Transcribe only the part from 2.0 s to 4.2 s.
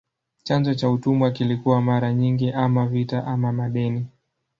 nyingi ama vita ama madeni.